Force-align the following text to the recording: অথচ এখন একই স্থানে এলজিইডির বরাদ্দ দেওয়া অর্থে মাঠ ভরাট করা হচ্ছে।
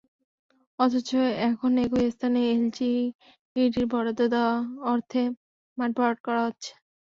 অথচ 0.79 1.09
এখন 1.47 1.71
একই 1.83 2.05
স্থানে 2.15 2.39
এলজিইডির 2.51 3.85
বরাদ্দ 3.91 4.21
দেওয়া 4.33 4.55
অর্থে 4.91 5.21
মাঠ 5.77 5.91
ভরাট 5.97 6.17
করা 6.25 6.41
হচ্ছে। 6.47 6.71